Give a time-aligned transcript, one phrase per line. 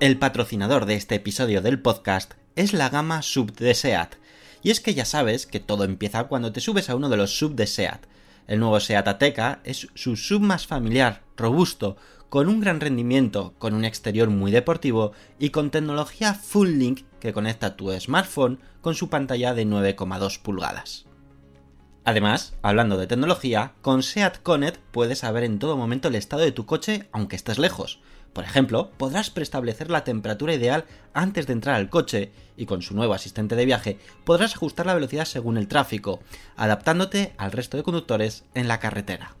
[0.00, 4.14] El patrocinador de este episodio del podcast es la gama sub de SEAT.
[4.62, 7.36] Y es que ya sabes que todo empieza cuando te subes a uno de los
[7.36, 8.06] sub de SEAT.
[8.46, 11.96] El nuevo SEAT Ateca es su sub más familiar, robusto,
[12.28, 17.32] con un gran rendimiento, con un exterior muy deportivo y con tecnología Full Link que
[17.32, 21.06] conecta tu smartphone con su pantalla de 9,2 pulgadas.
[22.04, 26.52] Además, hablando de tecnología, con SEAT Connect puedes saber en todo momento el estado de
[26.52, 28.00] tu coche aunque estés lejos.
[28.32, 32.94] Por ejemplo, podrás preestablecer la temperatura ideal antes de entrar al coche y con su
[32.94, 36.20] nuevo asistente de viaje podrás ajustar la velocidad según el tráfico,
[36.56, 39.34] adaptándote al resto de conductores en la carretera.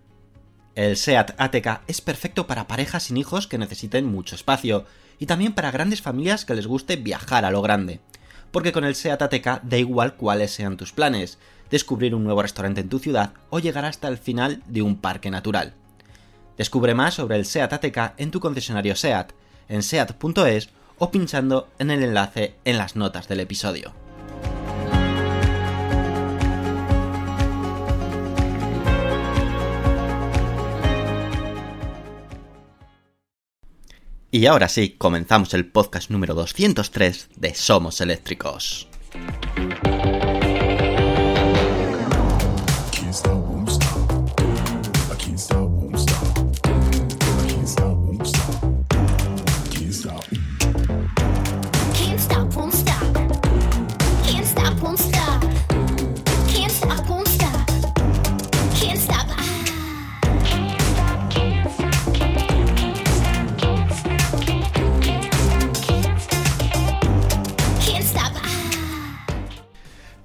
[0.74, 4.84] El SEAT ATK es perfecto para parejas sin hijos que necesiten mucho espacio
[5.18, 8.00] y también para grandes familias que les guste viajar a lo grande.
[8.52, 11.38] Porque con el SEAT ATK da igual cuáles sean tus planes,
[11.70, 15.30] descubrir un nuevo restaurante en tu ciudad o llegar hasta el final de un parque
[15.30, 15.74] natural.
[16.58, 19.32] Descubre más sobre el SEAT ATK en tu concesionario SEAT,
[19.68, 23.94] en seat.es o pinchando en el enlace en las notas del episodio.
[34.30, 38.88] Y ahora sí, comenzamos el podcast número 203 de Somos Eléctricos.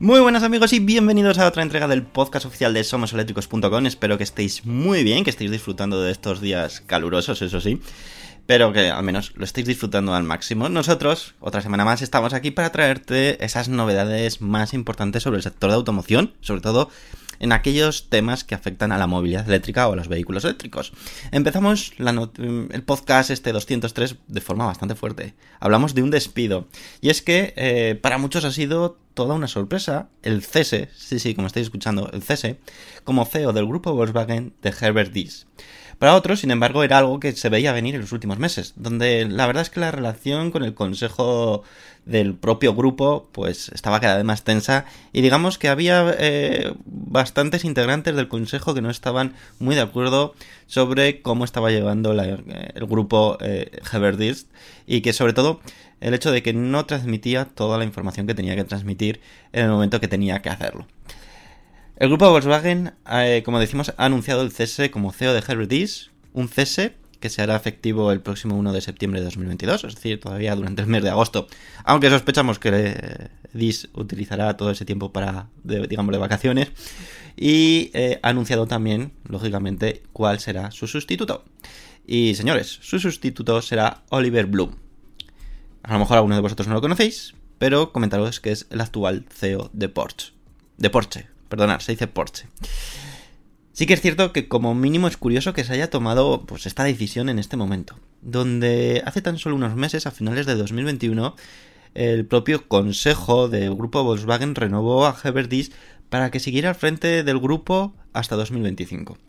[0.03, 3.85] Muy buenas amigos y bienvenidos a otra entrega del podcast oficial de SomosEléctricos.com.
[3.85, 7.79] Espero que estéis muy bien, que estéis disfrutando de estos días calurosos, eso sí.
[8.45, 10.67] Pero que al menos lo estéis disfrutando al máximo.
[10.67, 15.69] Nosotros, otra semana más, estamos aquí para traerte esas novedades más importantes sobre el sector
[15.69, 16.89] de automoción, sobre todo
[17.39, 20.93] en aquellos temas que afectan a la movilidad eléctrica o a los vehículos eléctricos.
[21.31, 25.33] Empezamos el podcast este 203 de forma bastante fuerte.
[25.59, 26.67] Hablamos de un despido.
[27.01, 31.35] Y es que eh, para muchos ha sido toda una sorpresa el cese, sí, sí,
[31.35, 32.59] como estáis escuchando, el cese,
[33.03, 35.45] como CEO del grupo Volkswagen de Herbert Diess.
[36.03, 39.23] Para otros, sin embargo, era algo que se veía venir en los últimos meses, donde
[39.23, 41.63] la verdad es que la relación con el consejo
[42.05, 44.83] del propio grupo pues estaba cada vez más tensa
[45.13, 50.35] y digamos que había eh, bastantes integrantes del consejo que no estaban muy de acuerdo
[50.67, 52.37] sobre cómo estaba llevando eh,
[52.75, 53.71] el grupo eh,
[54.85, 55.61] y que sobre todo
[56.01, 59.21] el hecho de que no transmitía toda la información que tenía que transmitir
[59.53, 60.85] en el momento que tenía que hacerlo.
[61.95, 65.71] El grupo Volkswagen, eh, como decimos, ha anunciado el cese como CEO de Herbert
[66.33, 70.19] un cese que se hará efectivo el próximo 1 de septiembre de 2022, es decir,
[70.19, 71.47] todavía durante el mes de agosto.
[71.85, 76.71] Aunque sospechamos que eh, Diss utilizará todo ese tiempo para, digamos, de vacaciones.
[77.37, 81.45] Y eh, ha anunciado también, lógicamente, cuál será su sustituto.
[82.05, 84.75] Y señores, su sustituto será Oliver Bloom.
[85.83, 89.25] A lo mejor alguno de vosotros no lo conocéis, pero comentaros que es el actual
[89.29, 89.93] CEO de.
[90.75, 92.47] De Porsche, perdonad, se dice Porsche.
[93.73, 96.83] Sí que es cierto que como mínimo es curioso que se haya tomado pues esta
[96.83, 101.35] decisión en este momento, donde hace tan solo unos meses, a finales de 2021,
[101.93, 105.71] el propio consejo del grupo Volkswagen renovó a Herbert Diess
[106.09, 109.19] para que siguiera al frente del grupo hasta 2025.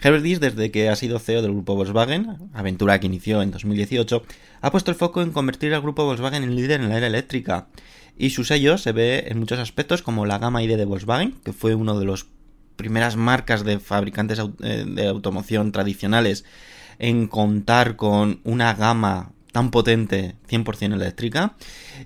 [0.00, 4.24] Herbert Diess, desde que ha sido CEO del grupo Volkswagen, aventura que inició en 2018,
[4.60, 7.68] ha puesto el foco en convertir al grupo Volkswagen en líder en la era eléctrica,
[8.18, 11.52] y su sello se ve en muchos aspectos como la gama ID de Volkswagen, que
[11.52, 12.26] fue uno de los
[12.76, 16.44] primeras marcas de fabricantes eh, de automoción tradicionales
[16.98, 21.54] en contar con una gama tan potente 100% eléctrica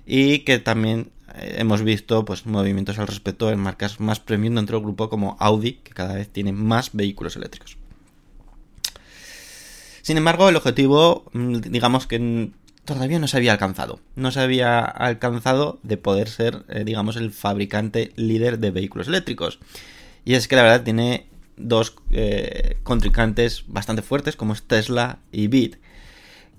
[0.05, 4.77] y que también eh, hemos visto pues movimientos al respecto en marcas más premium dentro
[4.77, 7.77] del grupo como Audi que cada vez tiene más vehículos eléctricos.
[10.03, 12.51] Sin embargo, el objetivo, mm, digamos que
[12.85, 13.99] todavía no se había alcanzado.
[14.15, 19.59] No se había alcanzado de poder ser, eh, digamos, el fabricante líder de vehículos eléctricos.
[20.25, 21.27] Y es que la verdad tiene
[21.57, 25.77] dos eh, contrincantes bastante fuertes como es Tesla y Bit,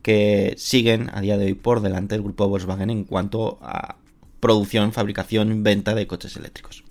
[0.03, 3.97] que siguen a día de hoy por delante del grupo Volkswagen en cuanto a
[4.41, 6.85] producción, fabricación venta de coches eléctricos.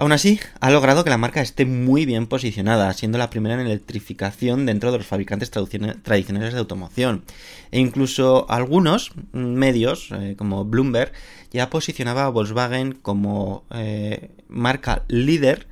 [0.00, 3.66] Aún así, ha logrado que la marca esté muy bien posicionada, siendo la primera en
[3.66, 7.24] electrificación dentro de los fabricantes tradicionales de automoción.
[7.72, 11.10] E incluso algunos medios, eh, como Bloomberg,
[11.50, 15.66] ya posicionaba a Volkswagen como eh, marca líder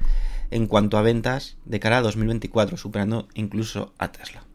[0.50, 4.45] en cuanto a ventas de cara a 2024, superando incluso a Tesla.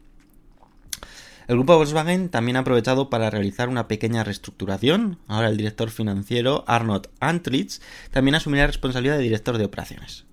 [1.48, 5.18] El grupo Volkswagen también ha aprovechado para realizar una pequeña reestructuración.
[5.26, 7.80] Ahora el director financiero Arnold Antlitz
[8.10, 10.24] también asumirá la responsabilidad de director de operaciones.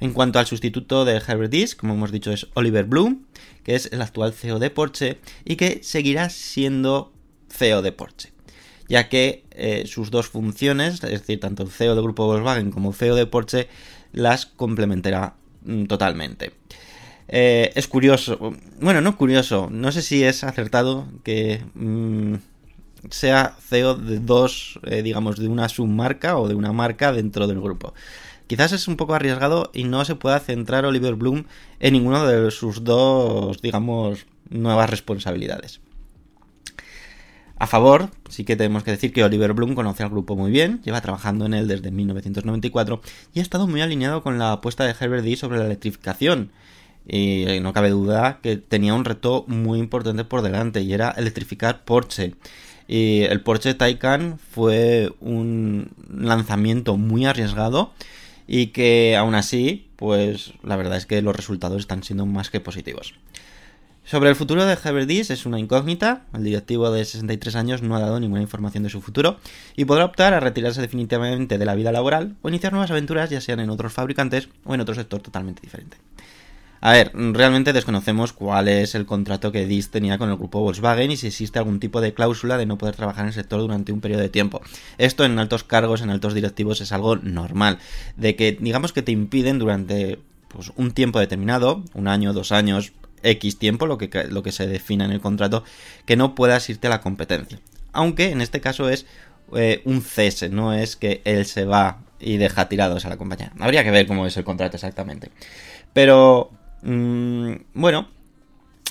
[0.00, 3.26] En cuanto al sustituto de Herbert Disk, como hemos dicho, es Oliver Bloom,
[3.64, 7.12] que es el actual CEO de Porsche y que seguirá siendo
[7.48, 8.32] CEO de Porsche,
[8.88, 13.14] ya que eh, sus dos funciones, es decir, tanto CEO del grupo Volkswagen como CEO
[13.14, 13.68] de Porsche,
[14.12, 16.52] las complementará mm, totalmente.
[17.28, 22.34] Eh, es curioso, bueno, no curioso, no sé si es acertado que mm,
[23.10, 27.60] sea CEO de dos, eh, digamos, de una submarca o de una marca dentro del
[27.60, 27.94] grupo.
[28.46, 31.44] Quizás es un poco arriesgado y no se pueda centrar Oliver Bloom
[31.80, 35.80] en ninguno de sus dos, digamos, nuevas responsabilidades.
[37.58, 40.80] A favor, sí que tenemos que decir que Oliver Bloom conoce al grupo muy bien,
[40.82, 43.00] lleva trabajando en él desde 1994
[43.32, 46.52] y ha estado muy alineado con la apuesta de Herbert D sobre la electrificación
[47.08, 51.84] y no cabe duda que tenía un reto muy importante por delante y era electrificar
[51.84, 52.34] Porsche.
[52.88, 57.92] Y el Porsche Taycan fue un lanzamiento muy arriesgado
[58.46, 62.60] y que aún así, pues la verdad es que los resultados están siendo más que
[62.60, 63.14] positivos.
[64.04, 66.26] Sobre el futuro de Heberdis es una incógnita.
[66.32, 69.38] El directivo de 63 años no ha dado ninguna información de su futuro
[69.74, 73.40] y podrá optar a retirarse definitivamente de la vida laboral o iniciar nuevas aventuras, ya
[73.40, 75.96] sean en otros fabricantes o en otro sector totalmente diferente.
[76.80, 81.10] A ver, realmente desconocemos cuál es el contrato que DIS tenía con el grupo Volkswagen
[81.10, 83.92] y si existe algún tipo de cláusula de no poder trabajar en el sector durante
[83.92, 84.60] un periodo de tiempo.
[84.98, 87.78] Esto en altos cargos, en altos directivos es algo normal,
[88.16, 90.18] de que digamos que te impiden durante
[90.48, 92.92] pues, un tiempo determinado, un año, dos años,
[93.22, 95.64] X tiempo, lo que, lo que se define en el contrato,
[96.04, 97.58] que no puedas irte a la competencia.
[97.92, 99.06] Aunque en este caso es
[99.54, 103.52] eh, un cese, no es que él se va y deja tirados a la compañía.
[103.58, 105.30] Habría que ver cómo es el contrato exactamente.
[105.92, 106.50] Pero
[106.86, 108.06] Mm, bueno,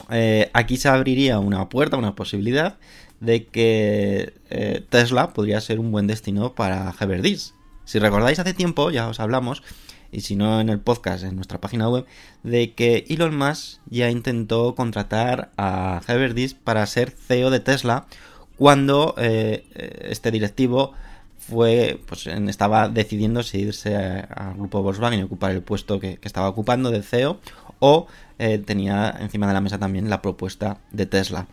[0.09, 2.77] eh, aquí se abriría una puerta, una posibilidad
[3.21, 7.53] de que eh, Tesla podría ser un buen destino para Heberdis.
[7.85, 9.63] Si recordáis hace tiempo, ya os hablamos,
[10.11, 12.05] y si no en el podcast, en nuestra página web,
[12.43, 18.07] de que Elon Musk ya intentó contratar a Heberdis para ser CEO de Tesla
[18.57, 19.63] cuando eh,
[20.09, 20.93] este directivo
[21.37, 26.27] fue pues estaba decidiendo si irse al grupo Volkswagen y ocupar el puesto que, que
[26.27, 27.39] estaba ocupando de CEO
[27.85, 28.07] o
[28.39, 31.45] eh, tenía encima de la mesa también la propuesta de Tesla.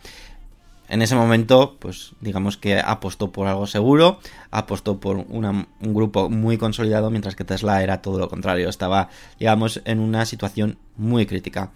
[0.89, 4.19] En ese momento, pues digamos que apostó por algo seguro,
[4.51, 9.09] apostó por un grupo muy consolidado, mientras que Tesla era todo lo contrario, estaba,
[9.39, 11.71] digamos, en una situación muy crítica.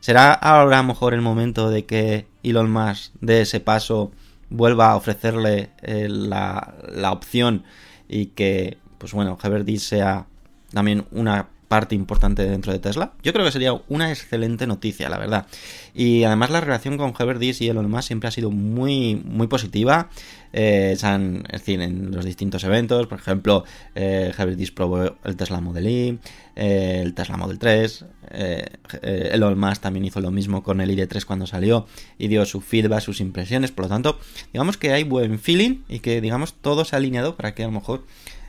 [0.00, 4.10] ¿Será ahora mejor el momento de que Elon Musk de ese paso
[4.50, 7.64] vuelva a ofrecerle eh, la, la, opción
[8.08, 10.26] y que, pues bueno, Heberty sea
[10.72, 13.12] también una parte importante dentro de Tesla.
[13.22, 15.46] Yo creo que sería una excelente noticia, la verdad.
[15.94, 20.08] Y además la relación con Diess y Elon Musk siempre ha sido muy, muy positiva.
[20.52, 24.32] Eh, han, es decir, en los distintos eventos, por ejemplo, eh,
[24.74, 26.18] probó el Tesla Model Y,
[26.56, 28.64] eh, el Tesla Model 3, eh,
[29.02, 31.86] Elon Musk también hizo lo mismo con el ID3 cuando salió
[32.18, 34.18] y dio su feedback, sus impresiones, por lo tanto,
[34.52, 37.66] digamos que hay buen feeling y que, digamos, todo se ha alineado para que a
[37.66, 38.06] lo mejor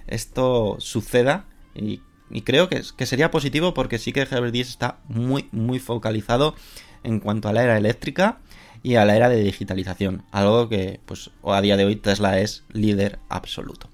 [0.07, 1.45] esto suceda
[1.75, 6.55] y y creo que, sería positivo porque sí que Herbert Diess está muy, muy focalizado
[7.03, 8.39] en cuanto a la era eléctrica
[8.83, 10.23] y a la era de digitalización.
[10.31, 13.89] Algo que, pues, a día de hoy Tesla es líder absoluto.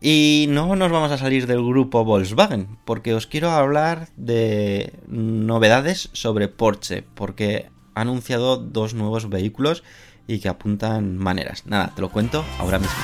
[0.00, 6.08] Y no nos vamos a salir del grupo Volkswagen, porque os quiero hablar de novedades
[6.14, 9.84] sobre Porsche, porque ha anunciado dos nuevos vehículos
[10.26, 11.66] y que apuntan maneras.
[11.66, 12.96] Nada, te lo cuento ahora mismo.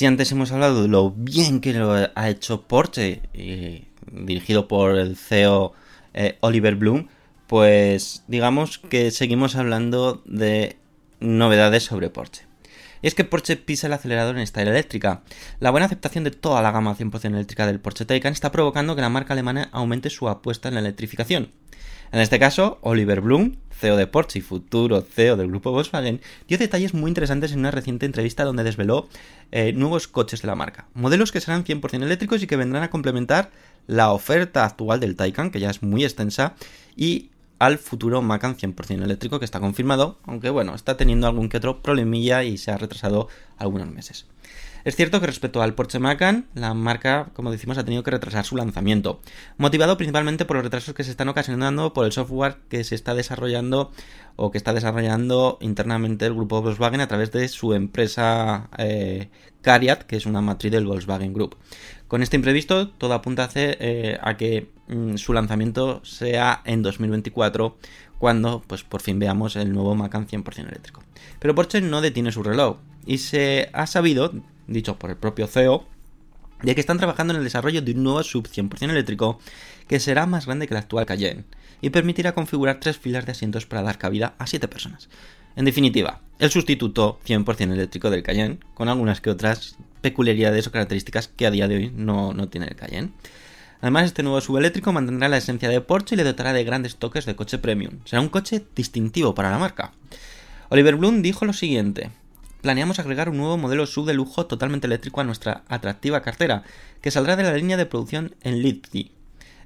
[0.00, 3.20] Si antes hemos hablado de lo bien que lo ha hecho Porsche,
[4.10, 5.74] dirigido por el CEO
[6.14, 7.08] eh, Oliver Bloom,
[7.46, 10.78] pues digamos que seguimos hablando de
[11.20, 12.46] novedades sobre Porsche.
[13.02, 15.20] es que Porsche pisa el acelerador en esta eléctrica.
[15.58, 19.02] La buena aceptación de toda la gama 100% eléctrica del Porsche Taycan está provocando que
[19.02, 21.52] la marca alemana aumente su apuesta en la electrificación.
[22.12, 26.58] En este caso, Oliver Bloom, CEO de Porsche y futuro CEO del grupo Volkswagen, dio
[26.58, 29.08] detalles muy interesantes en una reciente entrevista donde desveló
[29.52, 32.90] eh, nuevos coches de la marca, modelos que serán 100% eléctricos y que vendrán a
[32.90, 33.50] complementar
[33.86, 36.54] la oferta actual del Taycan, que ya es muy extensa,
[36.96, 41.58] y al futuro Macan 100% eléctrico que está confirmado, aunque bueno, está teniendo algún que
[41.58, 44.26] otro problemilla y se ha retrasado algunos meses.
[44.82, 48.46] Es cierto que respecto al Porsche Macan, la marca, como decimos, ha tenido que retrasar
[48.46, 49.20] su lanzamiento,
[49.58, 53.14] motivado principalmente por los retrasos que se están ocasionando por el software que se está
[53.14, 53.92] desarrollando
[54.36, 59.28] o que está desarrollando internamente el grupo Volkswagen a través de su empresa eh,
[59.62, 61.56] Cariat, que es una matriz del Volkswagen Group.
[62.08, 67.76] Con este imprevisto, todo apunta a, eh, que mm, su lanzamiento sea en 2024,
[68.18, 71.02] cuando pues por fin veamos el nuevo Macan 100% eléctrico.
[71.38, 74.32] Pero Porsche no detiene su reloj y se ha sabido
[74.70, 75.86] dicho por el propio CEO,
[76.62, 79.38] de que están trabajando en el desarrollo de un nuevo sub 100% eléctrico
[79.88, 81.44] que será más grande que el actual Cayenne
[81.80, 85.08] y permitirá configurar tres filas de asientos para dar cabida a siete personas.
[85.56, 91.28] En definitiva, el sustituto 100% eléctrico del Cayenne, con algunas que otras peculiaridades o características
[91.28, 93.12] que a día de hoy no, tiene el Cayenne.
[93.82, 97.26] Además, este nuevo subeléctrico mantendrá la esencia de Porsche y le dotará de grandes toques
[97.26, 97.98] de coche premium.
[98.06, 99.92] Será un coche distintivo para la marca.
[100.70, 102.10] Oliver Bloom dijo lo siguiente:
[102.62, 106.62] planeamos agregar un nuevo modelo sub de lujo totalmente eléctrico a nuestra atractiva cartera,
[107.02, 109.12] que saldrá de la línea de producción en Litzy.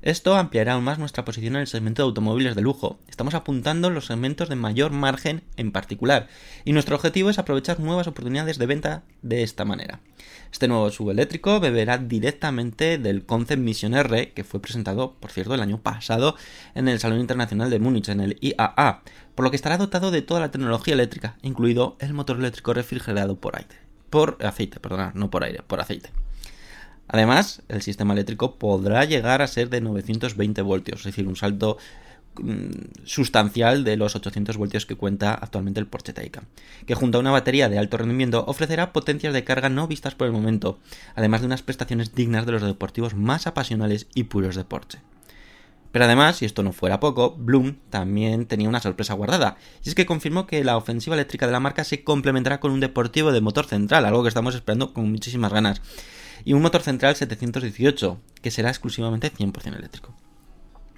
[0.04, 2.99] Esto ampliará aún más nuestra posición en el segmento de automóviles de lujo.
[3.08, 6.28] Estamos apuntando los segmentos de mayor margen en particular,
[6.66, 10.00] y nuestro objetivo es aprovechar nuevas oportunidades de venta de esta manera.
[10.52, 15.62] Este nuevo subeléctrico beberá directamente del Concept Mission R, que fue presentado, por cierto, el
[15.62, 16.37] año pasado
[16.75, 19.00] en el Salón Internacional de Múnich, en el IAA,
[19.34, 23.37] por lo que estará dotado de toda la tecnología eléctrica, incluido el motor eléctrico refrigerado
[23.37, 23.76] por aire.
[24.11, 26.11] Por aceite, perdona, no por aire, por aceite.
[27.08, 31.78] Además, el sistema eléctrico podrá llegar a ser de 920 voltios, es decir, un salto
[32.37, 36.49] Mm, sustancial de los 800 voltios que cuenta actualmente el Porsche Taycan,
[36.84, 40.26] que junto a una batería de alto rendimiento ofrecerá potencias de carga no vistas por
[40.26, 40.80] el momento,
[41.14, 44.99] además de unas prestaciones dignas de los deportivos más apasionales y puros de Porsche.
[45.92, 49.94] Pero además, si esto no fuera poco, Bloom también tenía una sorpresa guardada, y es
[49.94, 53.42] que confirmó que la ofensiva eléctrica de la marca se complementará con un deportivo de
[53.42, 55.82] motor central, algo que estamos esperando con muchísimas ganas,
[56.44, 60.14] y un motor central 718, que será exclusivamente 100% eléctrico.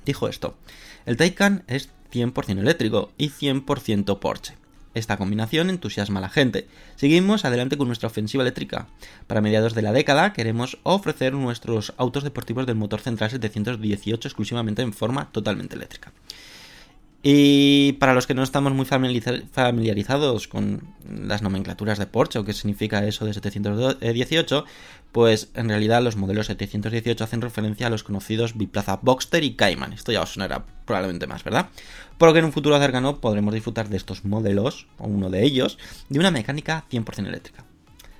[0.04, 0.56] Dijo esto,
[1.04, 4.54] el Taycan es 100% eléctrico y 100% Porsche.
[4.94, 6.68] Esta combinación entusiasma a la gente.
[6.94, 8.86] Seguimos adelante con nuestra ofensiva eléctrica.
[9.26, 14.80] Para mediados de la década queremos ofrecer nuestros autos deportivos del motor central 718 exclusivamente
[14.80, 16.12] en forma totalmente eléctrica.
[17.22, 22.52] Y para los que no estamos muy familiarizados con las nomenclaturas de Porsche o qué
[22.52, 24.64] significa eso de 718,
[25.16, 29.94] pues en realidad los modelos 718 hacen referencia a los conocidos biplaza Boxster y Cayman.
[29.94, 31.70] Esto ya os sonará probablemente más, ¿verdad?
[32.18, 35.42] Por lo que en un futuro cercano podremos disfrutar de estos modelos, o uno de
[35.42, 35.78] ellos,
[36.10, 37.64] de una mecánica 100% eléctrica.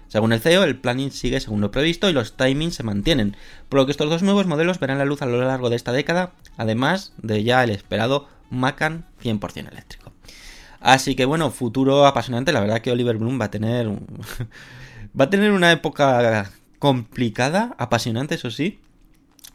[0.09, 3.37] Según el CEO, el planning sigue según lo previsto y los timings se mantienen,
[3.69, 5.93] por lo que estos dos nuevos modelos verán la luz a lo largo de esta
[5.93, 10.12] década, además de ya el esperado Macan 100% eléctrico.
[10.81, 12.55] Así que bueno, futuro apasionante.
[12.55, 13.87] La verdad que Oliver Bloom va a tener
[15.21, 18.78] va a tener una época complicada, apasionante, eso sí,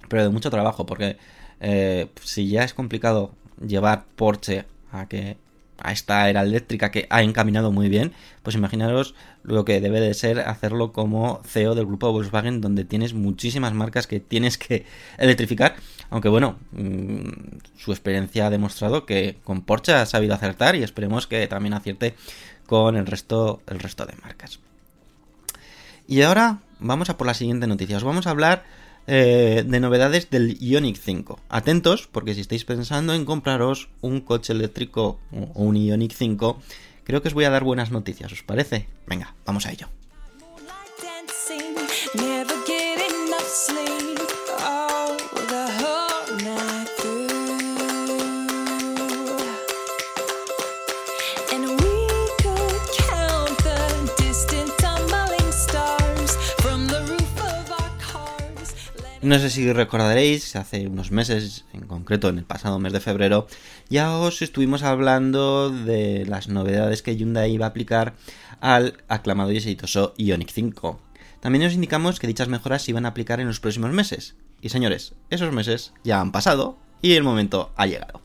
[0.10, 1.18] pero de mucho trabajo, porque
[1.60, 3.34] eh, si ya es complicado
[3.66, 5.38] llevar Porsche a que
[5.84, 8.14] a esta era eléctrica que ha encaminado muy bien,
[8.44, 13.14] pues imaginaros lo que debe de ser hacerlo como CEO del grupo Volkswagen, donde tienes
[13.14, 14.86] muchísimas marcas que tienes que
[15.18, 15.76] electrificar.
[16.10, 17.30] Aunque bueno, mm,
[17.78, 22.16] su experiencia ha demostrado que con Porsche ha sabido acertar y esperemos que también acierte
[22.68, 24.60] con el resto, el resto de marcas.
[26.08, 27.98] Y ahora vamos a por la siguiente noticia.
[27.98, 28.66] Os vamos a hablar
[29.08, 31.40] eh, de novedades del Ioniq 5.
[31.50, 36.62] Atentos, porque si estáis pensando en compraros un coche eléctrico o un Ioniq 5,
[37.04, 38.88] creo que os voy a dar buenas noticias, ¿os parece?
[39.08, 39.88] Venga, vamos a ello.
[59.22, 63.46] No sé si recordaréis, hace unos meses, en concreto en el pasado mes de febrero,
[63.88, 68.16] ya os estuvimos hablando de las novedades que Hyundai iba a aplicar
[68.62, 71.00] al aclamado y exitoso Ioniq 5.
[71.40, 74.34] También os indicamos que dichas mejoras se iban a aplicar en los próximos meses.
[74.60, 78.22] Y señores, esos meses ya han pasado y el momento ha llegado.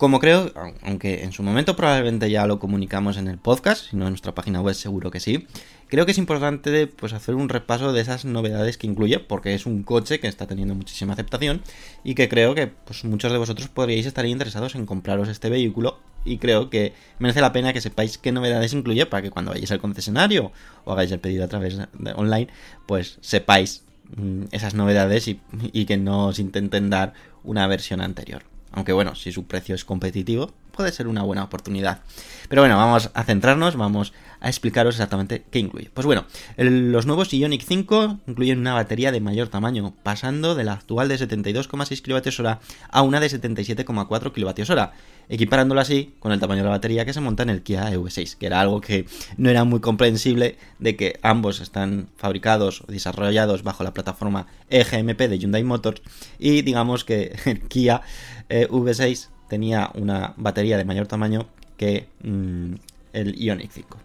[0.00, 0.50] Como creo,
[0.82, 4.34] aunque en su momento probablemente ya lo comunicamos en el podcast, si no en nuestra
[4.34, 5.46] página web seguro que sí,
[5.90, 9.66] creo que es importante pues hacer un repaso de esas novedades que incluye, porque es
[9.66, 11.62] un coche que está teniendo muchísima aceptación
[12.04, 15.98] y que creo que pues, muchos de vosotros podríais estar interesados en compraros este vehículo
[16.24, 19.72] y creo que merece la pena que sepáis qué novedades incluye para que cuando vayáis
[19.72, 20.52] al concesionario
[20.84, 22.48] o hagáis el pedido a través de online,
[22.86, 23.84] pues sepáis
[24.16, 25.40] mm, esas novedades y,
[25.72, 28.44] y que no os intenten dar una versión anterior.
[28.72, 32.00] Aunque bueno, si su precio es competitivo, puede ser una buena oportunidad.
[32.48, 35.90] Pero bueno, vamos a centrarnos, vamos a explicaros exactamente qué incluye.
[35.92, 36.24] Pues bueno,
[36.56, 41.16] los nuevos Ionic 5 incluyen una batería de mayor tamaño, pasando de la actual de
[41.16, 42.60] 72,6 kWh
[42.90, 44.92] a una de 77,4 kWh,
[45.28, 48.36] equiparándolo así con el tamaño de la batería que se monta en el Kia EV6,
[48.36, 53.62] que era algo que no era muy comprensible de que ambos están fabricados o desarrollados
[53.62, 56.02] bajo la plataforma EGMP de Hyundai Motors
[56.38, 58.02] y digamos que el Kia
[58.48, 62.74] EV6 tenía una batería de mayor tamaño que mm,
[63.12, 63.98] el Ioniq 5.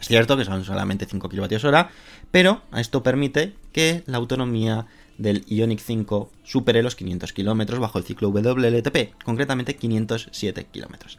[0.00, 1.86] Es cierto que son solamente 5 kWh,
[2.30, 4.86] pero esto permite que la autonomía
[5.18, 11.18] del Ioniq 5 supere los 500 km bajo el ciclo WLTP, concretamente 507 km.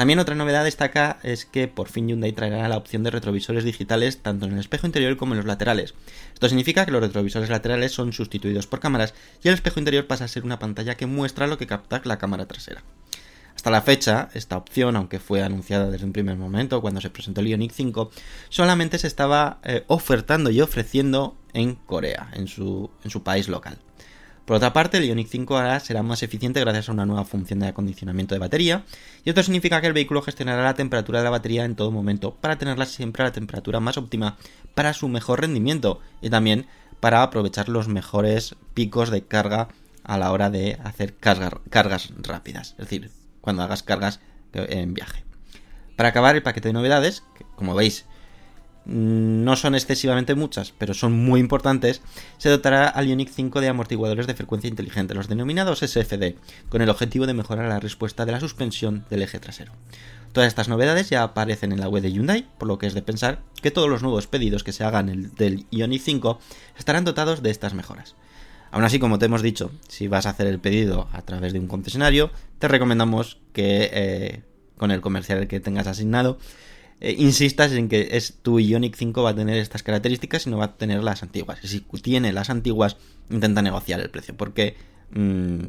[0.00, 4.22] También otra novedad destaca es que por fin Hyundai traerá la opción de retrovisores digitales
[4.22, 5.92] tanto en el espejo interior como en los laterales.
[6.32, 9.12] Esto significa que los retrovisores laterales son sustituidos por cámaras
[9.44, 12.16] y el espejo interior pasa a ser una pantalla que muestra lo que capta la
[12.16, 12.82] cámara trasera.
[13.54, 17.42] Hasta la fecha, esta opción, aunque fue anunciada desde un primer momento cuando se presentó
[17.42, 18.10] el Ioniq 5,
[18.48, 23.76] solamente se estaba eh, ofertando y ofreciendo en Corea, en su, en su país local.
[24.50, 27.60] Por otra parte, el Ioniq 5 ahora será más eficiente gracias a una nueva función
[27.60, 28.84] de acondicionamiento de batería,
[29.24, 32.34] y esto significa que el vehículo gestionará la temperatura de la batería en todo momento
[32.34, 34.38] para tenerla siempre a la temperatura más óptima
[34.74, 36.66] para su mejor rendimiento y también
[36.98, 39.68] para aprovechar los mejores picos de carga
[40.02, 44.18] a la hora de hacer cargas rápidas, es decir, cuando hagas cargas
[44.52, 45.22] en viaje.
[45.94, 48.04] Para acabar el paquete de novedades, que como veis
[48.90, 52.02] no son excesivamente muchas, pero son muy importantes,
[52.38, 56.34] se dotará al Ioniq 5 de amortiguadores de frecuencia inteligente, los denominados SFD,
[56.68, 59.72] con el objetivo de mejorar la respuesta de la suspensión del eje trasero.
[60.32, 63.02] Todas estas novedades ya aparecen en la web de Hyundai, por lo que es de
[63.02, 66.40] pensar que todos los nuevos pedidos que se hagan del Ioniq 5
[66.76, 68.16] estarán dotados de estas mejoras.
[68.72, 71.58] Aún así, como te hemos dicho, si vas a hacer el pedido a través de
[71.60, 74.42] un concesionario, te recomendamos que eh,
[74.76, 76.38] con el comercial que tengas asignado
[77.00, 80.58] eh, insistas en que es tu Ionic 5 va a tener estas características y no
[80.58, 81.58] va a tener las antiguas.
[81.62, 82.96] Y si tiene las antiguas,
[83.30, 84.76] intenta negociar el precio, porque
[85.12, 85.64] mm,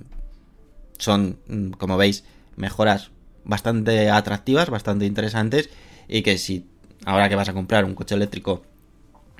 [0.97, 2.25] son, mm, como veis,
[2.57, 3.11] mejoras
[3.45, 5.69] bastante atractivas, bastante interesantes,
[6.07, 6.67] y que si
[7.05, 8.63] ahora que vas a comprar un coche eléctrico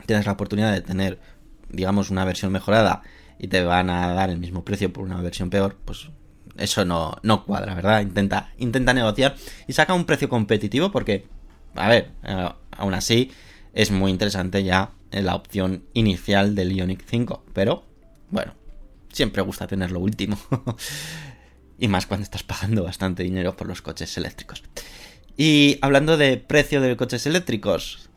[0.05, 1.19] tienes la oportunidad de tener,
[1.69, 3.03] digamos, una versión mejorada
[3.37, 6.09] y te van a dar el mismo precio por una versión peor, pues
[6.57, 8.01] eso no, no cuadra, ¿verdad?
[8.01, 9.35] Intenta, intenta negociar
[9.67, 11.27] y saca un precio competitivo porque
[11.75, 13.31] a ver, eh, aún así
[13.73, 17.83] es muy interesante ya la opción inicial del Ionic 5, pero
[18.29, 18.53] bueno,
[19.11, 20.37] siempre gusta tener lo último.
[21.79, 24.63] y más cuando estás pagando bastante dinero por los coches eléctricos.
[25.35, 28.09] Y hablando de precio de coches eléctricos,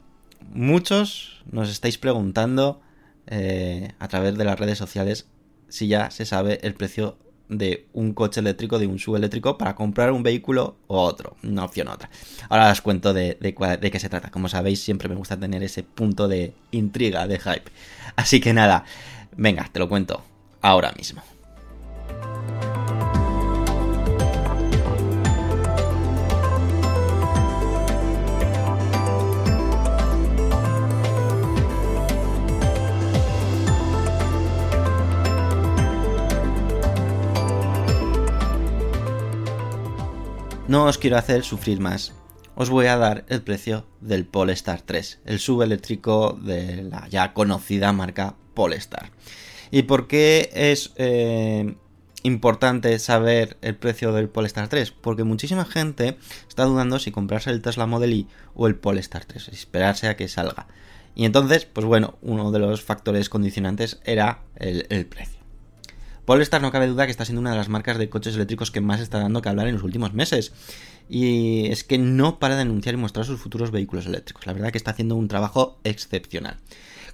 [0.53, 2.83] muchos nos estáis preguntando
[3.27, 5.27] eh, a través de las redes sociales
[5.69, 7.17] si ya se sabe el precio
[7.49, 11.89] de un coche eléctrico, de un subeléctrico, para comprar un vehículo o otro, una opción
[11.89, 12.11] u otra.
[12.49, 14.31] Ahora os cuento de, de, qué se trata.
[14.31, 17.71] Como sabéis, siempre me gusta tener ese punto de intriga, de hype.
[18.17, 18.85] Así que nada,
[19.37, 20.23] venga, te lo cuento
[20.63, 21.23] ahora mismo.
[40.75, 42.15] No os quiero hacer sufrir más.
[42.57, 47.93] Os voy a dar el precio del Polestar 3, el subeléctrico de la ya conocida
[47.93, 49.13] marca Polestar.
[49.71, 51.77] ¿Y por qué es eh,
[52.25, 54.91] importante saber el precio del Polestar 3?
[54.91, 59.51] Porque muchísima gente está dudando si comprarse el Tesla Model Y o el Polestar 3,
[59.51, 60.67] esperarse a que salga.
[61.15, 65.44] Y entonces, pues bueno, uno de los factores condicionantes era el precio.
[66.25, 68.81] Polestar no cabe duda que está siendo una de las marcas de coches eléctricos que
[68.81, 70.53] más está dando que hablar en los últimos meses.
[71.09, 74.47] Y es que no para de anunciar y mostrar sus futuros vehículos eléctricos.
[74.47, 76.57] La verdad que está haciendo un trabajo excepcional.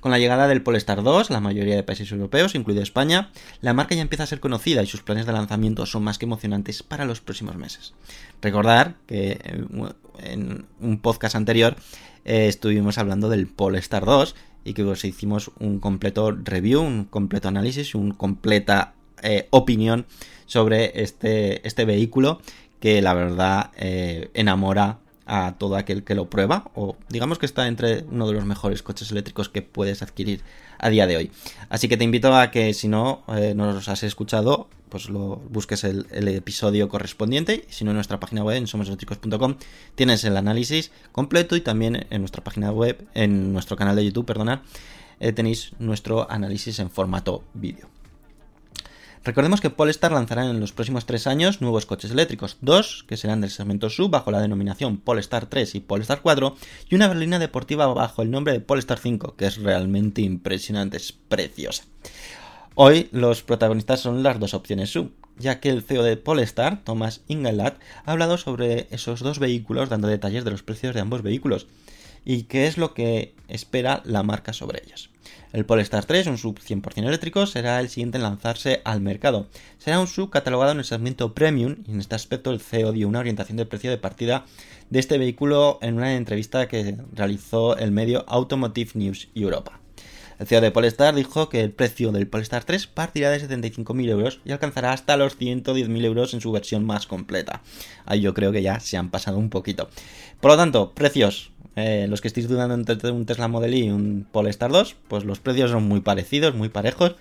[0.01, 3.94] Con la llegada del Polestar 2, la mayoría de países europeos, incluido España, la marca
[3.94, 7.05] ya empieza a ser conocida y sus planes de lanzamiento son más que emocionantes para
[7.05, 7.92] los próximos meses.
[8.40, 9.64] Recordar que eh,
[10.23, 11.77] en un podcast anterior
[12.25, 17.49] eh, estuvimos hablando del Polestar 2 y que os hicimos un completo review, un completo
[17.49, 20.06] análisis, un completa eh, opinión
[20.46, 22.40] sobre este, este vehículo
[22.80, 27.68] que la verdad eh, enamora a todo aquel que lo prueba o digamos que está
[27.68, 30.42] entre uno de los mejores coches eléctricos que puedes adquirir
[30.78, 31.30] a día de hoy.
[31.68, 35.37] Así que te invito a que si no eh, no los has escuchado, pues lo
[35.48, 37.64] busques el, episodio correspondiente.
[37.68, 39.54] Si no en nuestra página web en somoseléctricos.com
[39.94, 44.26] tienes el análisis completo y también en nuestra página web, en nuestro canal de YouTube,
[44.26, 44.62] perdonad,
[45.20, 48.00] eh, tenéis nuestro análisis en formato vídeo.
[49.22, 53.42] Recordemos que Polestar lanzará en los próximos tres años nuevos coches eléctricos, dos que serán
[53.42, 56.56] del segmento sub bajo la denominación Polestar 3 y Polestar 4
[56.88, 61.12] y una berlina deportiva bajo el nombre de Polestar 5, que es realmente impresionante, es
[61.12, 61.85] preciosa.
[62.74, 67.20] Hoy los protagonistas son las dos opciones sub, ya que el CEO de Polestar, Thomas
[67.28, 71.66] Ingelat, ha hablado sobre esos dos vehículos dando detalles de los precios de ambos vehículos
[72.24, 75.10] y qué es lo que espera la marca sobre ellos.
[75.53, 79.49] El Polestar 3, un sub 100% eléctrico, será el siguiente en lanzarse al mercado.
[79.79, 83.09] Será un sub catalogado en el segmento premium y en este aspecto el CEO dio
[83.09, 84.45] una orientación del precio de partida
[84.91, 89.81] de este vehículo en una entrevista que realizó el medio Automotive News Europa.
[90.39, 94.41] El CEO de Polestar dijo que el precio del Polestar 3 partirá de 75.000 euros
[94.45, 97.61] y alcanzará hasta los 110.000 euros en su versión más completa.
[98.07, 99.91] Ahí yo creo que ya se han pasado un poquito.
[100.41, 103.90] Por lo tanto, precios eh, los que estéis dudando entre un Tesla Model Y y
[103.90, 107.16] un Polestar 2, pues los precios son muy parecidos, muy parejos.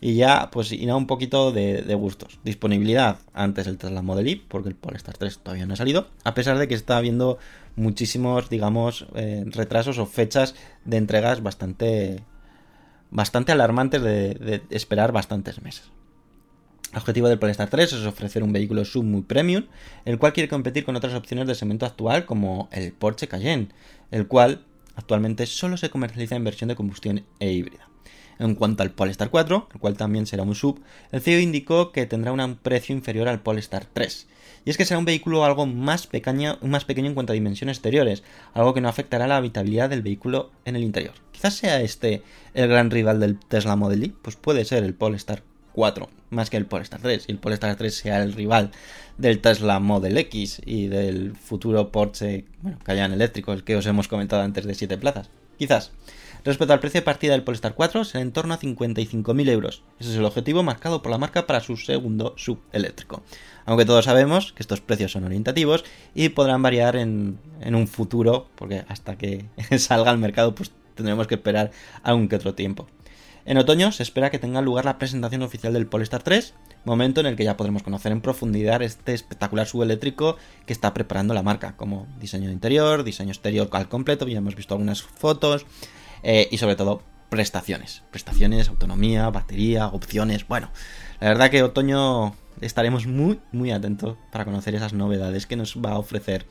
[0.00, 2.38] Y ya, pues irá un poquito de, gustos.
[2.44, 6.06] Disponibilidad antes el Tesla Model Y, porque el Polestar 3 todavía no ha salido.
[6.22, 7.38] A pesar de que está habiendo
[7.74, 12.22] muchísimos, digamos, eh, retrasos o fechas de entregas bastante,
[13.10, 15.90] bastante alarmantes de esperar bastantes meses.
[16.92, 19.66] El objetivo del Polestar 3 es ofrecer un vehículo sub muy premium,
[20.06, 23.68] el cual quiere competir con otras opciones de segmento actual como el Porsche Cayenne,
[24.10, 24.64] el cual
[24.96, 27.86] actualmente solo se comercializa en versión de combustión e híbrida.
[28.38, 30.80] En cuanto al Polestar 4, el cual también será un sub,
[31.12, 34.26] el CEO indicó que tendrá un precio inferior al Polestar 3.
[34.64, 37.76] Y es que será un vehículo algo más pequeño, más pequeño en cuanto a dimensiones
[37.76, 38.22] exteriores,
[38.54, 41.14] algo que no afectará la habitabilidad del vehículo en el interior.
[41.32, 42.22] Quizás sea este
[42.54, 46.56] el gran rival del Tesla Model Y, pues puede ser el Polestar 4, más que
[46.56, 48.70] el Polestar 3, y el Polestar 3 sea el rival
[49.16, 54.08] del Tesla Model X y del futuro Porsche, bueno, Cayenne eléctrico, el que os hemos
[54.08, 55.30] comentado antes de 7 plazas.
[55.58, 55.92] Quizás.
[56.44, 59.82] Respecto al precio de partida del Polestar 4, será en torno a 55.000 euros.
[59.98, 63.22] Ese es el objetivo marcado por la marca para su segundo subeléctrico.
[63.66, 68.48] Aunque todos sabemos que estos precios son orientativos y podrán variar en, en un futuro,
[68.54, 69.46] porque hasta que
[69.78, 71.70] salga al mercado pues tendremos que esperar
[72.02, 72.88] algún que otro tiempo.
[73.48, 76.52] En otoño se espera que tenga lugar la presentación oficial del Polestar 3,
[76.84, 81.32] momento en el que ya podremos conocer en profundidad este espectacular subeléctrico que está preparando
[81.32, 85.64] la marca, como diseño de interior, diseño exterior al completo, ya hemos visto algunas fotos,
[86.22, 88.02] eh, y sobre todo prestaciones.
[88.10, 90.46] Prestaciones, autonomía, batería, opciones.
[90.46, 90.70] Bueno,
[91.18, 95.92] la verdad que otoño estaremos muy, muy atentos para conocer esas novedades que nos va
[95.92, 96.44] a ofrecer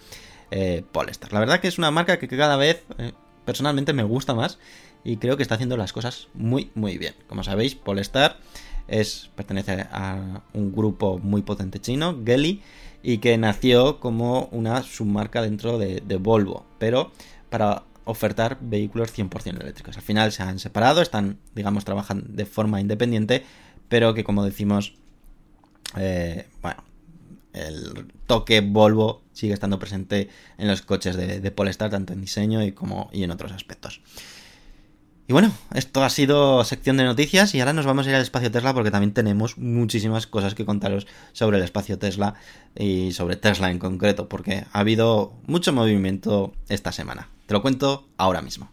[0.50, 1.32] eh, Polestar.
[1.32, 3.12] La verdad que es una marca que cada vez eh,
[3.46, 4.58] personalmente me gusta más
[5.08, 7.16] y creo que está haciendo las cosas muy muy bien.
[7.28, 8.40] Como sabéis, Polestar
[8.90, 12.62] es, pertenece a un grupo muy potente chino, Geely,
[13.02, 17.14] y que nació como una submarca dentro de, Volvo, pero
[17.50, 19.96] para ofertar vehículos 100% eléctricos.
[19.96, 23.46] Al final se han separado, están, digamos, trabajando de forma independiente,
[23.88, 24.96] pero que como decimos,
[25.96, 26.84] eh, bueno,
[27.54, 32.62] el toque Volvo sigue estando presente en los coches de, de Polestar, tanto en diseño
[32.62, 34.02] y como y en otros aspectos.
[35.30, 38.22] Y bueno, esto ha sido sección de noticias y ahora nos vamos a ir al
[38.22, 42.36] espacio Tesla porque también tenemos muchísimas cosas que contaros sobre el espacio Tesla
[42.78, 47.28] y sobre Tesla en concreto porque ha habido mucho movimiento esta semana.
[47.46, 48.70] Te lo cuento ahora mismo.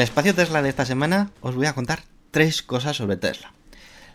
[0.00, 3.52] El espacio Tesla de esta semana os voy a contar tres cosas sobre Tesla.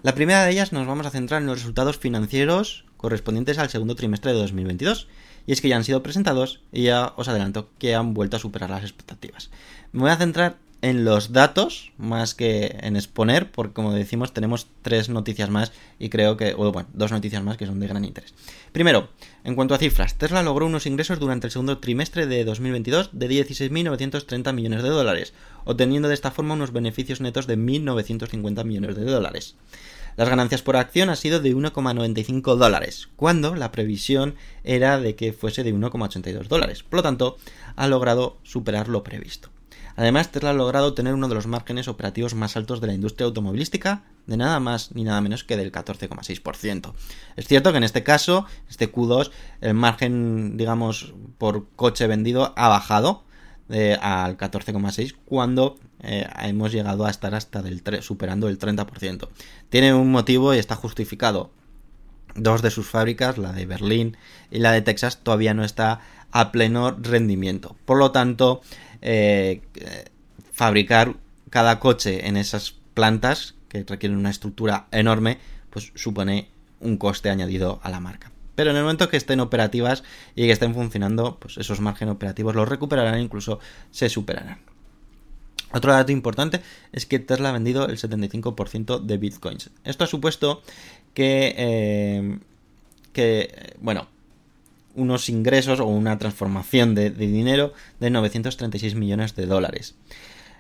[0.02, 3.94] La primera de ellas nos vamos a centrar en los resultados financieros correspondientes al segundo
[3.94, 5.08] trimestre de 2022,
[5.46, 8.40] y es que ya han sido presentados y ya os adelanto que han vuelto a
[8.40, 9.52] superar las expectativas.
[9.92, 14.68] Me voy a centrar en los datos más que en exponer, porque como decimos tenemos
[14.84, 18.36] tres noticias más y creo que, bueno, dos noticias más que son de gran interés.
[18.72, 19.10] Primero,
[19.44, 23.28] en cuanto a cifras, Tesla logró unos ingresos durante el segundo trimestre de 2022 de
[23.28, 29.06] 16.930 millones de dólares, obteniendo de esta forma unos beneficios netos de 1.950 millones de
[29.06, 29.56] dólares.
[30.18, 35.34] Las ganancias por acción ha sido de 1,95 dólares, cuando la previsión era de que
[35.34, 36.84] fuese de 1,82 dólares.
[36.84, 37.38] Por lo tanto,
[37.76, 39.50] ha logrado superar lo previsto.
[39.98, 43.26] Además, Tesla ha logrado tener uno de los márgenes operativos más altos de la industria
[43.26, 46.94] automovilística, de nada más ni nada menos que del 14,6%.
[47.36, 49.32] Es cierto que en este caso, este Q2,
[49.62, 53.24] el margen, digamos, por coche vendido ha bajado
[53.70, 59.30] eh, al 14,6% cuando eh, hemos llegado a estar hasta del superando el 30%.
[59.70, 61.52] Tiene un motivo y está justificado.
[62.36, 64.18] Dos de sus fábricas, la de Berlín
[64.52, 67.78] y la de Texas, todavía no está a pleno rendimiento.
[67.86, 68.62] Por lo tanto,
[69.08, 69.62] eh,
[70.52, 71.16] fabricar
[71.52, 75.38] cada coche en esas plantas, que requieren una estructura enorme,
[75.70, 78.32] pues supone un coste añadido a la marca.
[78.56, 80.04] Pero en el momento que estén operativas
[80.36, 83.60] y que estén funcionando, pues esos márgenes operativos los recuperarán e incluso
[83.92, 84.60] se superarán.
[85.72, 89.70] Otro dato importante es que Tesla ha vendido el 75% de bitcoins.
[89.84, 90.64] Esto ha supuesto
[91.14, 92.40] que, eh,
[93.12, 94.08] que bueno,
[94.96, 99.96] unos ingresos o una transformación de, dinero de 936 millones de dólares.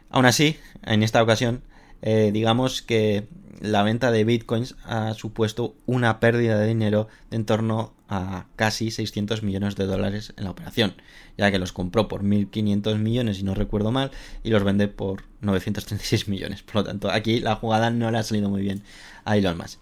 [0.09, 1.61] Aún así, en esta ocasión,
[2.01, 3.27] eh, digamos que
[3.61, 8.91] la venta de bitcoins ha supuesto una pérdida de dinero de en torno a casi
[8.91, 10.93] 600 millones de dólares en la operación,
[11.37, 14.11] ya que los compró por 1.500 millones, si no recuerdo mal,
[14.43, 16.61] y los vende por 936 millones.
[16.61, 18.83] Por lo tanto, aquí la jugada no le ha salido muy bien
[19.23, 19.79] a Elon Musk.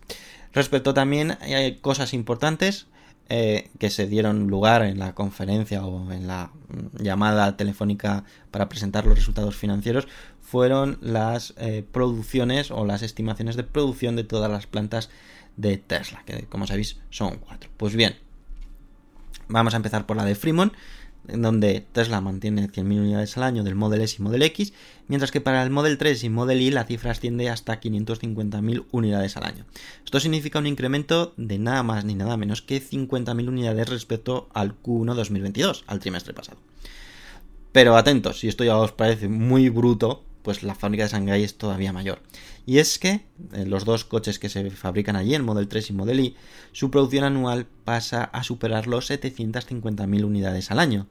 [0.54, 2.88] Respecto también, hay cosas importantes.
[3.36, 6.52] Eh, que se dieron lugar en la conferencia o en la
[7.00, 10.08] llamada telefónica para presentar los resultados financieros
[10.39, 15.10] fueron las eh, producciones o las estimaciones de producción de todas las plantas
[15.58, 17.72] de Tesla, que como sabéis son cuatro.
[17.76, 18.15] Pues bien,
[19.48, 20.72] vamos a empezar por la de Fremont,
[21.28, 24.74] en donde Tesla mantiene 100.000 unidades al año del Model S y Model X,
[25.08, 29.38] mientras que para el Model 3 y Model Y la cifra asciende hasta 550.000 unidades
[29.38, 29.66] al año.
[30.04, 34.82] Esto significa un incremento de nada más ni nada menos que 50.000 unidades respecto al
[34.82, 36.58] Q1 2022, al trimestre pasado.
[37.72, 41.58] Pero atentos, si esto ya os parece muy bruto, pues la fábrica de Shanghai es
[41.58, 42.21] todavía mayor.
[42.65, 45.93] Y es que eh, los dos coches que se fabrican allí, el Model 3 y
[45.93, 46.36] Model Y,
[46.73, 51.08] su producción anual pasa a superar los 750.000 unidades al año,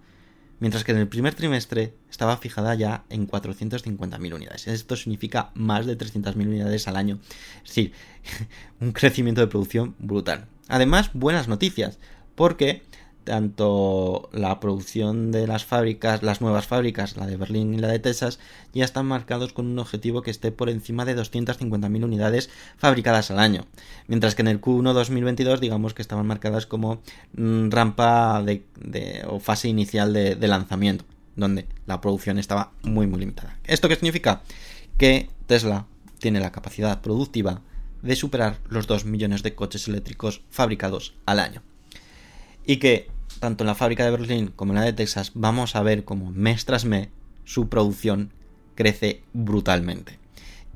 [0.60, 4.68] mientras que en el primer trimestre estaba fijada ya en 450.000 unidades.
[4.68, 7.18] Esto significa más de 300.000 unidades al año.
[7.64, 7.92] Es decir,
[8.80, 10.46] un crecimiento de producción brutal.
[10.68, 11.98] Además, buenas noticias,
[12.34, 12.82] porque
[13.24, 17.98] tanto la producción de las fábricas, las nuevas fábricas, la de Berlín y la de
[17.98, 18.38] Texas,
[18.72, 23.38] ya están marcados con un objetivo que esté por encima de 250.000 unidades fabricadas al
[23.38, 23.66] año.
[24.06, 27.00] Mientras que en el Q1 2022, digamos que estaban marcadas como
[27.34, 28.64] mm, rampa de,
[29.26, 31.04] o fase inicial de, de lanzamiento,
[31.36, 33.58] donde la producción estaba muy, muy limitada.
[33.64, 34.42] ¿Esto qué significa?
[34.98, 35.86] Que Tesla
[36.18, 37.62] tiene la capacidad productiva
[38.02, 41.62] de superar los 2 millones de coches eléctricos fabricados al año
[42.66, 43.08] y que
[43.40, 46.30] tanto en la fábrica de Berlín como en la de Texas vamos a ver como
[46.30, 47.08] mes tras mes
[47.44, 48.32] su producción
[48.74, 50.18] crece brutalmente.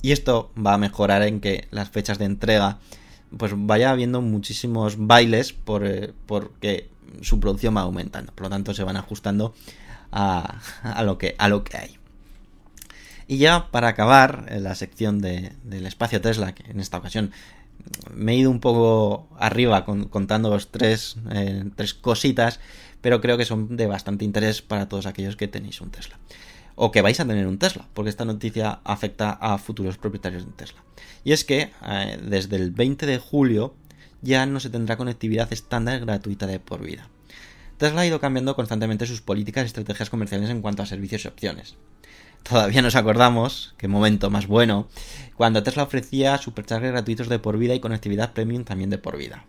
[0.02, 2.78] Y esto va a mejorar en que las fechas de entrega
[3.36, 6.88] pues vaya habiendo muchísimos bailes por, eh, porque
[7.22, 8.32] su producción va aumentando.
[8.32, 9.54] Por lo tanto se van ajustando
[10.12, 10.60] a,
[11.02, 11.98] lo, que, a lo que hay.
[13.28, 17.32] Y ya para acabar la sección de, del espacio Tesla, que en esta ocasión
[18.14, 22.60] me he ido un poco arriba con, contándoos tres, eh, tres cositas,
[23.00, 26.18] pero creo que son de bastante interés para todos aquellos que tenéis un Tesla.
[26.74, 30.52] O que vais a tener un Tesla, porque esta noticia afecta a futuros propietarios de
[30.52, 30.82] Tesla.
[31.24, 33.74] Y es que eh, desde el 20 de julio
[34.22, 37.08] ya no se tendrá conectividad estándar gratuita de por vida.
[37.78, 41.28] Tesla ha ido cambiando constantemente sus políticas y estrategias comerciales en cuanto a servicios y
[41.28, 41.76] opciones
[42.48, 44.88] todavía nos acordamos, qué momento más bueno,
[45.36, 49.44] cuando Tesla ofrecía superchargers gratuitos de por vida y conectividad premium también de por vida.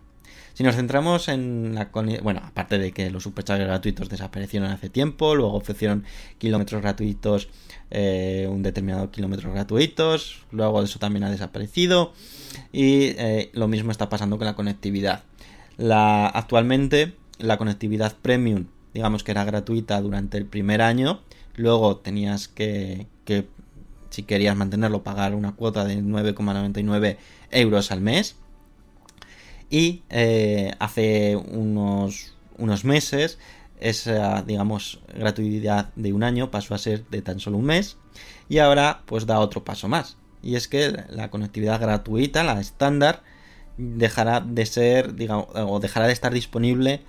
[0.54, 1.90] Si nos centramos en la...
[2.20, 6.04] Bueno, aparte de que los superchargers gratuitos desaparecieron hace tiempo, luego ofrecieron
[6.38, 7.48] kilómetros gratuitos,
[7.92, 12.12] eh, un determinado kilómetros gratuitos, luego eso también ha desaparecido
[12.72, 15.22] y eh, lo mismo está pasando con la conectividad.
[15.76, 21.20] La, actualmente la conectividad premium, digamos que era gratuita durante el primer año,
[21.58, 23.08] Luego tenías que,
[24.10, 27.16] si querías mantenerlo, pagar una cuota de 9,99
[27.50, 28.36] euros al mes.
[29.68, 33.38] Y eh, hace unos, unos meses
[33.80, 37.96] esa, digamos, gratuidad de un año pasó a ser de tan solo un mes.
[38.48, 40.16] Y ahora pues da otro paso más.
[40.44, 43.24] Y es que la conectividad gratuita, la estándar,
[43.78, 47.02] dejará de ser, digamos, o dejará de estar disponible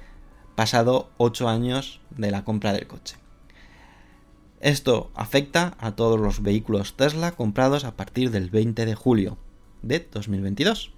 [0.55, 3.15] pasado 8 años de la compra del coche.
[4.61, 9.37] Esto afecta a todos los vehículos Tesla comprados a partir del 20 de julio
[9.81, 10.91] de 2022.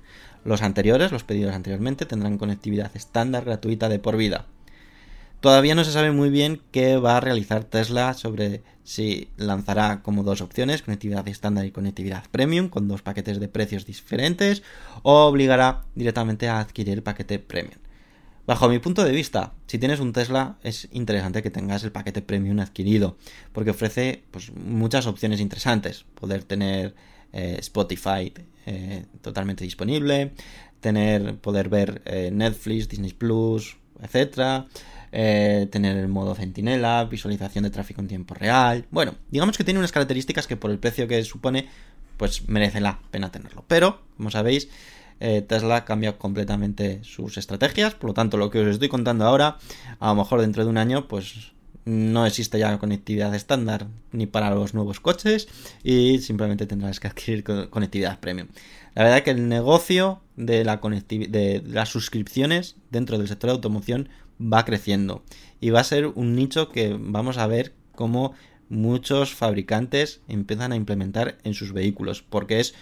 [0.43, 4.47] Los anteriores, los pedidos anteriormente, tendrán conectividad estándar gratuita de por vida.
[5.41, 10.23] Todavía no se sabe muy bien qué va a realizar Tesla sobre si lanzará como
[10.23, 14.63] dos opciones, conectividad estándar y conectividad premium, con dos paquetes de precios diferentes,
[15.03, 17.79] o obligará directamente a adquirir el paquete premium.
[18.47, 22.21] Bajo mi punto de vista, si tienes un Tesla es interesante que tengas el paquete
[22.21, 23.17] premium adquirido,
[23.53, 26.05] porque ofrece pues, muchas opciones interesantes.
[26.15, 26.95] Poder tener
[27.33, 28.33] eh, Spotify
[28.65, 30.31] eh, totalmente disponible,
[30.79, 34.67] tener, poder ver eh, Netflix, Disney Plus, etcétera
[35.11, 38.85] tener el modo centinela, visualización de tráfico en tiempo real.
[38.91, 41.67] Bueno, digamos que tiene unas características que por el precio que supone,
[42.15, 43.65] pues merece la pena tenerlo.
[43.67, 44.69] Pero, como sabéis,
[45.21, 49.57] eh, Tesla cambia completamente sus estrategias, por lo tanto lo que os estoy contando ahora,
[49.99, 51.53] a lo mejor dentro de un año, pues
[51.85, 55.47] no existe ya conectividad estándar ni para los nuevos coches
[55.83, 58.47] y simplemente tendrás que adquirir conectividad premium.
[58.95, 64.09] La verdad que el negocio de, la de las suscripciones dentro del sector de automoción
[64.41, 65.23] va creciendo
[65.59, 68.33] y va a ser un nicho que vamos a ver cómo
[68.69, 72.73] muchos fabricantes empiezan a implementar en sus vehículos porque es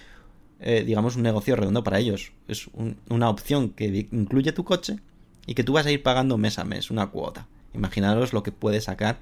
[0.60, 2.69] eh, digamos un negocio redondo para ellos es
[3.10, 5.00] una opción que incluye tu coche
[5.45, 8.52] y que tú vas a ir pagando mes a mes una cuota imaginaros lo que
[8.52, 9.19] puede sacar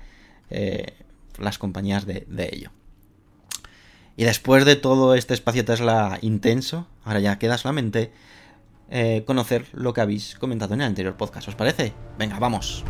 [0.50, 0.94] eh,
[1.40, 2.72] las compañías de, de ello
[4.16, 8.12] y después de todo este espacio Tesla intenso ahora ya queda solamente
[8.90, 11.50] eh, conocer lo que habéis comentado en el anterior podcast.
[11.50, 11.94] ¿Os parece?
[12.18, 12.86] Venga, vamos.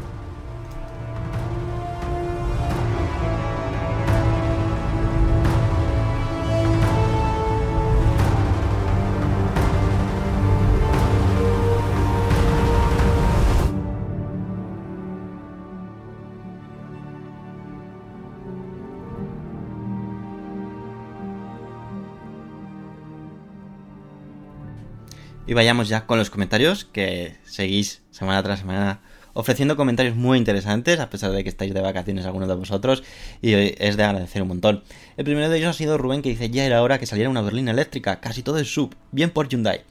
[25.48, 29.00] Y vayamos ya con los comentarios, que seguís semana tras semana
[29.32, 33.02] ofreciendo comentarios muy interesantes, a pesar de que estáis de vacaciones algunos de vosotros,
[33.42, 34.84] y es de agradecer un montón.
[35.16, 37.42] El primero de ellos ha sido Rubén, que dice, ya era hora que saliera una
[37.42, 39.84] berlina eléctrica, casi todo es sub, bien por Hyundai.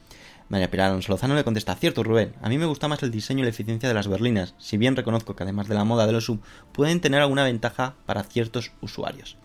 [0.49, 3.39] María Pilar Alonso Lozano le contesta, cierto Rubén, a mí me gusta más el diseño
[3.39, 6.11] y la eficiencia de las berlinas, si bien reconozco que además de la moda de
[6.11, 6.39] los sub,
[6.71, 9.37] pueden tener alguna ventaja para ciertos usuarios.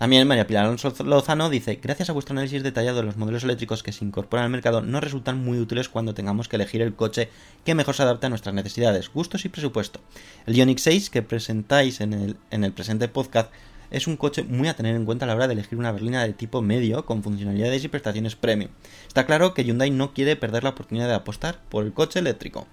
[0.00, 3.82] También María Pilar Alonso Lozano dice, gracias a vuestro análisis detallado de los modelos eléctricos
[3.82, 7.28] que se incorporan al mercado, nos resultan muy útiles cuando tengamos que elegir el coche
[7.66, 10.00] que mejor se adapte a nuestras necesidades, gustos y presupuesto.
[10.46, 13.52] El Ioniq 6 que presentáis en el, en el presente podcast
[13.90, 16.24] es un coche muy a tener en cuenta a la hora de elegir una berlina
[16.24, 18.70] de tipo medio con funcionalidades y prestaciones premium.
[19.06, 22.66] Está claro que Hyundai no quiere perder la oportunidad de apostar por el coche eléctrico.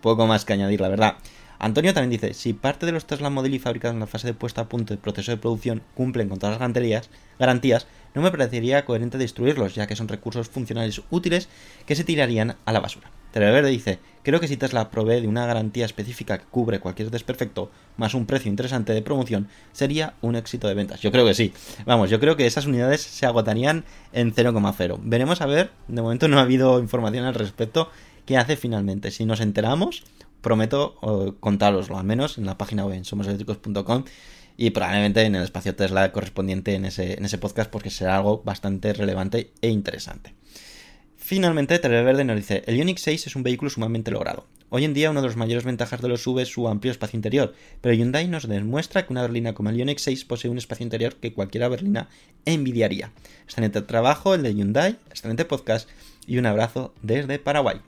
[0.00, 1.18] Poco más que añadir, la verdad.
[1.64, 4.34] Antonio también dice, si parte de los Tesla Model y fabricados en la fase de
[4.34, 8.84] puesta a punto de proceso de producción cumplen con todas las garantías, no me parecería
[8.84, 11.48] coherente destruirlos, ya que son recursos funcionales útiles
[11.86, 13.10] que se tirarían a la basura.
[13.32, 17.70] Verde dice, creo que si Tesla provee de una garantía específica que cubre cualquier desperfecto,
[17.96, 21.00] más un precio interesante de promoción, sería un éxito de ventas.
[21.00, 21.54] Yo creo que sí.
[21.86, 24.98] Vamos, yo creo que esas unidades se agotarían en 0,0.
[25.02, 27.90] Veremos a ver, de momento no ha habido información al respecto,
[28.26, 29.10] qué hace finalmente.
[29.10, 30.04] Si nos enteramos,
[30.44, 34.04] prometo contároslo, al menos en la página web en somoseléctricos.com
[34.56, 38.42] y probablemente en el espacio Tesla correspondiente en ese, en ese podcast porque será algo
[38.44, 40.34] bastante relevante e interesante.
[41.16, 44.46] Finalmente, Televerde nos dice, el Ioniq 6 es un vehículo sumamente logrado.
[44.68, 47.16] Hoy en día una de las mayores ventajas de los SUV es su amplio espacio
[47.16, 50.84] interior, pero Hyundai nos demuestra que una berlina como el Ioniq 6 posee un espacio
[50.84, 52.08] interior que cualquiera berlina
[52.44, 53.12] envidiaría.
[53.44, 55.88] Excelente trabajo el de Hyundai, excelente podcast
[56.26, 57.80] y un abrazo desde Paraguay.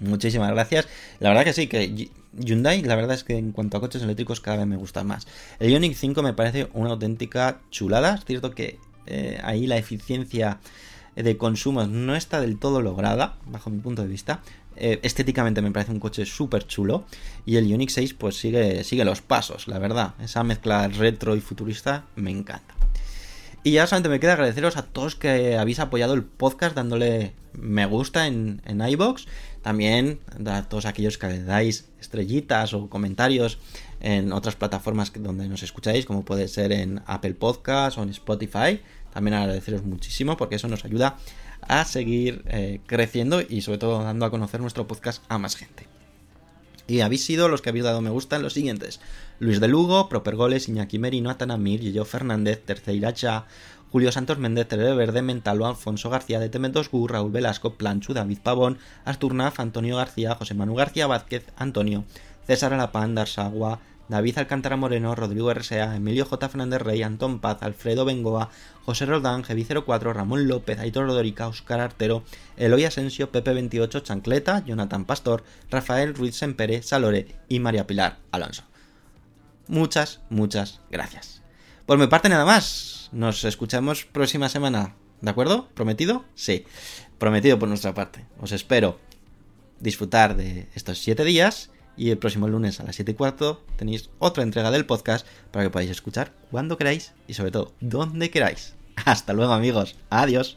[0.00, 0.88] Muchísimas gracias.
[1.18, 4.40] La verdad que sí, que Hyundai, la verdad es que en cuanto a coches eléctricos
[4.40, 5.26] cada vez me gustan más.
[5.58, 8.14] El Ioniq 5 me parece una auténtica chulada.
[8.14, 10.58] Es cierto que eh, ahí la eficiencia
[11.16, 14.42] de consumo no está del todo lograda, bajo mi punto de vista.
[14.76, 17.04] Eh, estéticamente me parece un coche súper chulo.
[17.44, 20.14] Y el Ioniq 6 pues sigue, sigue los pasos, la verdad.
[20.20, 22.74] Esa mezcla retro y futurista me encanta.
[23.62, 27.84] Y ya solamente me queda agradeceros a todos que habéis apoyado el podcast dándole me
[27.84, 29.26] gusta en, en iBox.
[29.62, 33.58] También a todos aquellos que le dais estrellitas o comentarios
[34.00, 38.80] en otras plataformas donde nos escucháis, como puede ser en Apple Podcast o en Spotify.
[39.12, 41.18] También agradeceros muchísimo porque eso nos ayuda
[41.60, 45.99] a seguir eh, creciendo y sobre todo dando a conocer nuestro podcast a más gente.
[46.90, 49.00] Y habéis sido los que habéis dado me gusta en los siguientes.
[49.38, 53.44] Luis de Lugo, Propergoles, Iñaki Merino, Atanamir, Yeyo Fernández, Terceiracha,
[53.92, 58.38] Julio Santos Méndez, Terere Verde, Mentalo, Alfonso García de Tementos Gu, Raúl Velasco, Planchu, David
[58.42, 62.02] Pavón, Asturnaf, Antonio García, José Manu García Vázquez, Antonio,
[62.44, 63.78] César Alapán, Darsagua,
[64.10, 66.48] David Alcántara Moreno, Rodrigo RSA, Emilio J.
[66.48, 68.50] Fernández Rey, Antón Paz, Alfredo Bengoa,
[68.84, 72.24] José Roldán, Gevi04, Ramón López, Aitor Rodorica, Oscar Artero,
[72.56, 78.64] Eloy Asensio, Pepe28, Chancleta, Jonathan Pastor, Rafael Ruiz Sempere, Salore y María Pilar Alonso.
[79.68, 81.44] Muchas, muchas gracias.
[81.86, 83.10] Por mi parte nada más.
[83.12, 84.96] Nos escuchamos próxima semana.
[85.20, 85.68] ¿De acuerdo?
[85.74, 86.24] ¿Prometido?
[86.34, 86.64] Sí.
[87.18, 88.26] Prometido por nuestra parte.
[88.40, 88.98] Os espero
[89.78, 91.70] disfrutar de estos 7 días
[92.00, 95.66] y el próximo lunes a las 7 y cuarto tenéis otra entrega del podcast para
[95.66, 98.74] que podáis escuchar cuando queráis y sobre todo donde queráis.
[99.04, 99.96] Hasta luego amigos.
[100.08, 100.56] Adiós.